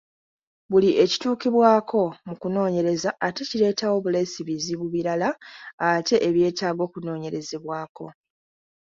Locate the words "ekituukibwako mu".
1.03-2.35